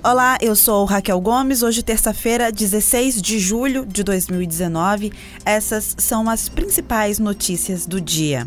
[0.00, 1.60] Olá, eu sou Raquel Gomes.
[1.60, 5.12] Hoje, terça-feira, 16 de julho de 2019.
[5.44, 8.46] Essas são as principais notícias do dia.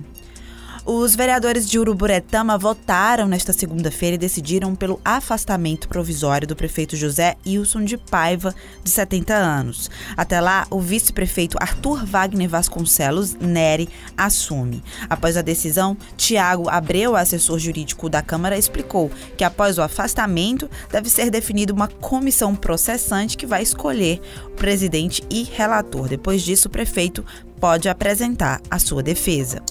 [0.83, 7.35] Os vereadores de Uruburetama votaram nesta segunda-feira e decidiram pelo afastamento provisório do prefeito José
[7.45, 9.91] Wilson de Paiva, de 70 anos.
[10.17, 14.83] Até lá, o vice-prefeito Arthur Wagner Vasconcelos Neri assume.
[15.07, 21.11] Após a decisão, Tiago Abreu, assessor jurídico da Câmara, explicou que após o afastamento deve
[21.11, 26.07] ser definida uma comissão processante que vai escolher o presidente e relator.
[26.07, 27.23] Depois disso, o prefeito
[27.59, 29.61] pode apresentar a sua defesa.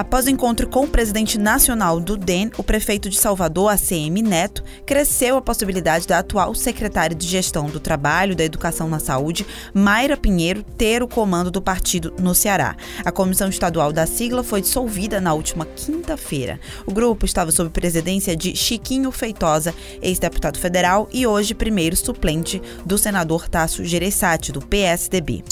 [0.00, 4.64] Após o encontro com o presidente nacional do DEN, o prefeito de Salvador, ACM Neto,
[4.86, 10.16] cresceu a possibilidade da atual secretária de Gestão do Trabalho, da Educação na Saúde, Mayra
[10.16, 12.74] Pinheiro, ter o comando do partido no Ceará.
[13.04, 16.58] A comissão estadual da sigla foi dissolvida na última quinta-feira.
[16.86, 22.96] O grupo estava sob presidência de Chiquinho Feitosa, ex-deputado federal e hoje primeiro suplente do
[22.96, 25.44] senador Tasso Gereissati, do PSDB.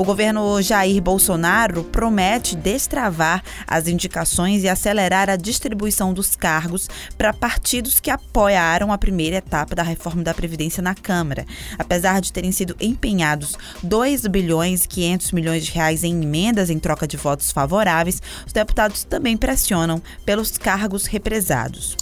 [0.00, 7.34] O governo Jair Bolsonaro promete destravar as indicações e acelerar a distribuição dos cargos para
[7.34, 11.44] partidos que apoiaram a primeira etapa da reforma da Previdência na Câmara.
[11.78, 16.78] Apesar de terem sido empenhados 2 bilhões e 500 milhões de reais em emendas em
[16.78, 21.94] troca de votos favoráveis, os deputados também pressionam pelos cargos represados.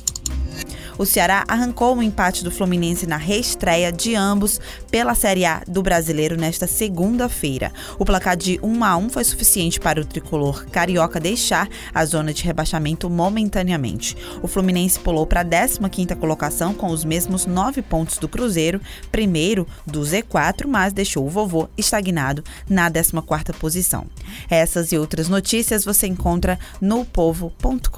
[0.99, 4.61] O Ceará arrancou o um empate do Fluminense na reestreia de ambos
[4.91, 7.73] pela Série A do Brasileiro nesta segunda-feira.
[8.01, 12.35] O placar de 1 a 1 foi suficiente para o tricolor carioca deixar a zona
[12.35, 14.17] de rebaixamento momentaneamente.
[14.43, 18.81] O Fluminense pulou para a 15ª colocação com os mesmos nove pontos do Cruzeiro,
[19.13, 24.07] primeiro do Z4, mas deixou o vovô estagnado na 14ª posição.
[24.51, 27.89] Essas e outras notícias você encontra no povo.com.br.